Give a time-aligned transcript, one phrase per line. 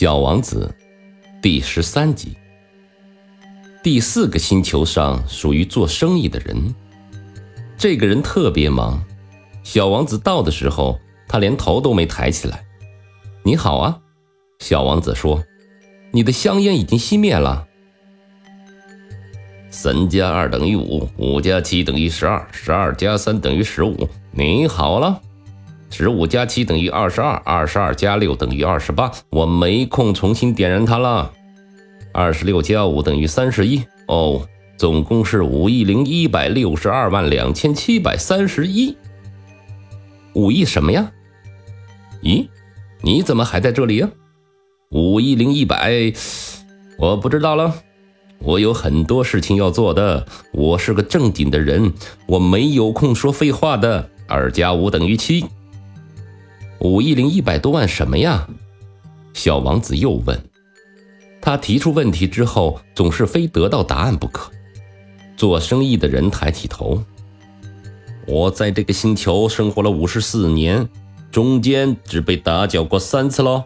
[0.00, 0.74] 小王子，
[1.42, 2.34] 第十三集。
[3.82, 6.74] 第四个星球上属于做生意的人，
[7.76, 9.04] 这个人特别忙。
[9.62, 12.64] 小王子到的时候，他连头都没抬起来。
[13.44, 14.00] “你好啊。”
[14.60, 15.44] 小王子说
[16.12, 17.68] ，“你的香烟已经熄灭了。”
[19.68, 24.08] 三加二等于五，五加七等于十二，十二加三等于十五。
[24.30, 25.20] 你好了。
[25.90, 29.10] 十五加七等于二十二，二十二加六等于二十八。
[29.28, 31.30] 我没空重新点燃它了。
[32.12, 33.82] 二十六加五等于三十一。
[34.06, 38.96] 哦，总共是五亿零一百六十二万两千七百三十一。
[40.34, 41.10] 五亿什么呀？
[42.22, 42.48] 咦，
[43.02, 44.08] 你怎么还在这里呀？
[44.90, 46.12] 五亿零一百，
[46.98, 47.74] 我不知道了。
[48.38, 50.26] 我有很多事情要做的。
[50.52, 51.92] 我是个正经的人，
[52.26, 54.08] 我没有空说废话的。
[54.26, 55.44] 二加五等于七。
[56.80, 58.48] 五亿零一百多万什么呀？
[59.34, 60.38] 小王子又问。
[61.40, 64.50] 他提出问题之后，总是非得到答案不可。
[65.36, 67.02] 做生意的人抬起头。
[68.26, 70.88] 我在这个星球生活了五十四年，
[71.30, 73.64] 中间只被打搅过三次喽。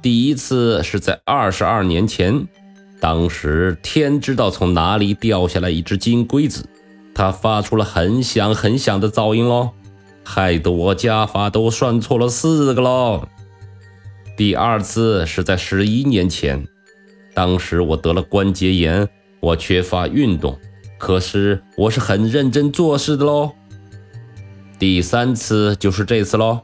[0.00, 2.46] 第一次是在二十二年前，
[3.00, 6.68] 当时天知道从哪里掉下来一只金龟子，
[7.12, 9.70] 它发出了很响很响的噪音喽。
[10.28, 13.28] 害得我加法都算错了四个喽。
[14.36, 16.66] 第二次是在十一年前，
[17.32, 20.58] 当时我得了关节炎，我缺乏运动，
[20.98, 23.52] 可是我是很认真做事的喽。
[24.80, 26.60] 第三次就是这次喽。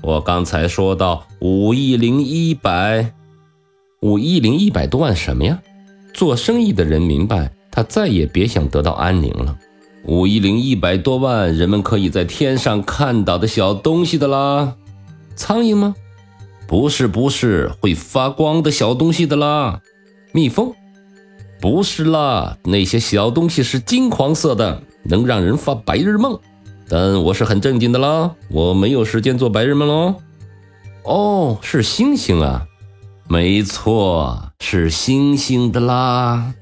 [0.00, 3.12] 我刚才说到五亿零一百，
[4.00, 5.60] 五亿零一百多万什么呀？
[6.14, 9.58] 做生意的人明白，他再也别想得到安宁了。
[10.04, 14.74] 五一零一百多万人们可以在天上看到的小东西的啦，
[15.36, 15.94] 苍蝇吗？
[16.66, 19.80] 不是，不是会发光的小东西的啦，
[20.32, 20.72] 蜜蜂？
[21.60, 26.38] 不是啦，那些小东西是金黄色的，能让人发白日梦。
[26.88, 30.14] 但我是很正经的啦，我没有时间做白日梦喽。
[31.04, 32.66] 哦，是星星啊，
[33.28, 36.54] 没错，是星星的啦。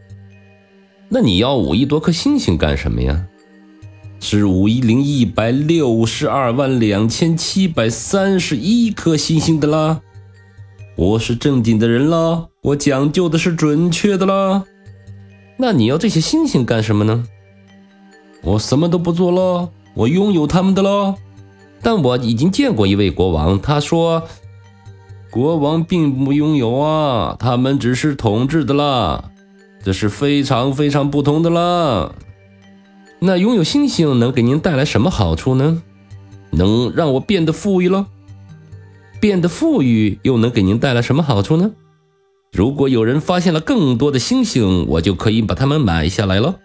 [1.12, 3.26] 那你要五亿多颗星星干什么呀？
[4.20, 10.00] 是五亿零一百六十二万两千七百三十一颗星星的啦！
[10.94, 14.62] 我是正经的人啦，我讲究的是准确的啦。
[15.56, 17.24] 那你要这些星星干什么呢？
[18.42, 21.16] 我什么都不做了，我拥有他们的了。
[21.82, 24.22] 但我已经见过一位国王，他说，
[25.28, 29.30] 国王并不拥有啊，他们只是统治的啦，
[29.82, 32.14] 这是非常非常不同的啦。
[33.18, 35.82] 那拥有星星能给您带来什么好处呢？
[36.50, 38.06] 能让我变得富裕了。
[39.20, 41.70] 变得富裕又能给您带来什么好处呢？
[42.52, 46.58] 如果有人发现了更多的星星，我就可以把它们买下来了。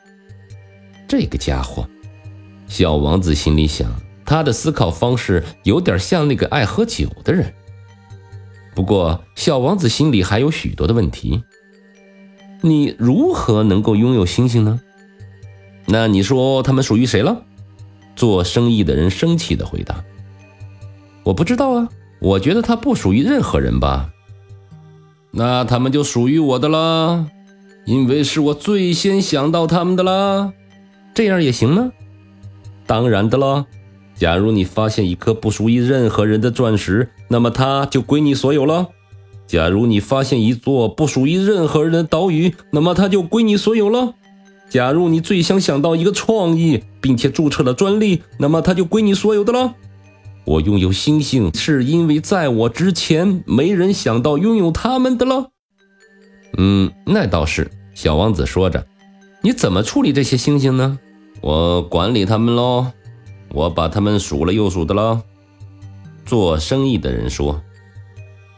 [1.07, 1.87] 这个家伙，
[2.67, 3.87] 小王子心里想，
[4.25, 7.53] 他的思考方式有点像那个爱喝酒的人。
[8.73, 11.43] 不过，小王子心里还有许多的问题。
[12.61, 14.79] 你如何能够拥有星星呢？
[15.85, 17.41] 那你说他们属于谁了？
[18.15, 20.03] 做生意的人生气的回答
[21.23, 21.89] ：“我不知道啊，
[22.19, 24.09] 我觉得他不属于任何人吧。
[25.31, 27.27] 那他们就属于我的啦，
[27.85, 30.53] 因为是我最先想到他们的啦。
[31.13, 31.91] 这样也行吗？
[32.87, 33.65] 当然的啦。
[34.15, 38.87] 假如你发现一颗不属于任何人的钻石，那么它就归你所有了。
[39.47, 44.13] 假如你发现一座不属于任何人的岛屿，那么它就归你所有了。”
[44.67, 49.75] 假如你最想想到一个创意，并且注册了专利，那么它就归你所有的了。
[50.43, 55.51] 我拥有星星，是因为在我之前没人想到拥有它们的了。
[56.57, 57.71] 嗯，那倒是。
[57.93, 58.85] 小王子说着
[59.41, 60.99] ：“你怎么处理这些星星呢？”
[61.41, 62.87] 我管理他们喽，
[63.53, 65.21] 我把它们数了又数的了。
[66.25, 67.61] 做生意的人说：“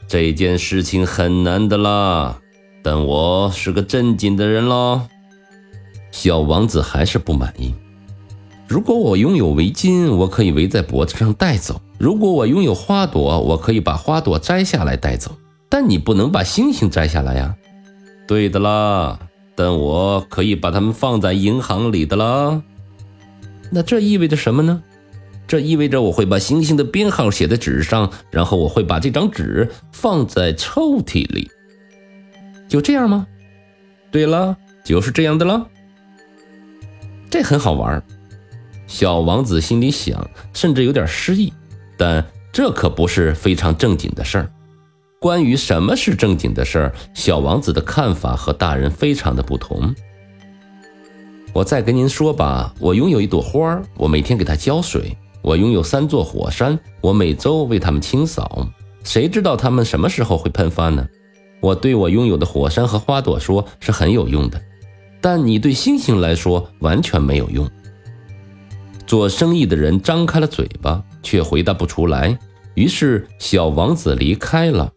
[0.07, 2.39] 这件事情很难的啦，
[2.81, 5.01] 但我是个正经的人喽。”
[6.11, 7.73] 小王子还是不满意。
[8.67, 15.31] 如果我拥有围巾，我可以围在脖子上带走；如果我拥有花朵，我可以把花朵摘下来带走。
[15.69, 17.55] 但你不能把星星摘下来呀。
[18.27, 19.19] 对的啦，
[19.55, 22.61] 但我可以把它们放在银行里的啦。
[23.69, 24.81] 那这意味着什么呢？
[25.47, 31.49] 这意味着我会把星星的编号写在纸上，然后我会把这张纸放在抽屉里。
[32.67, 33.25] 就这样吗？
[34.11, 35.65] 对了，就是这样的了。
[37.29, 38.03] 这很好玩，
[38.87, 41.53] 小王子心里想，甚至有点失意。
[41.97, 44.51] 但这可不是非常正经的事儿。
[45.19, 49.95] 关于什么是正经的事儿，小王子的看法和大人非常的不同。
[51.53, 55.17] 我再跟您说吧，我拥有一朵花，我每天给它浇水；
[55.47, 58.67] 我拥有三座火山，我每周为它们清扫。
[59.05, 61.07] 谁知道它们什么时候会喷发呢？
[61.61, 64.61] 我对我拥有的火山和花朵说，是很有用的，
[65.21, 67.65] 但你对星星来说完全没有用。
[69.05, 72.37] 做生意的人张开了嘴巴，却回答不出来。
[72.73, 74.91] 于是，小王子离开了。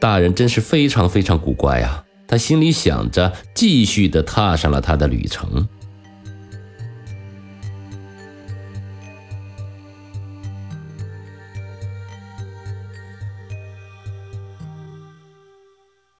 [0.00, 2.04] 大人真是非常非常古怪啊！
[2.26, 5.68] 他心里想着，继续的踏上了他的旅程。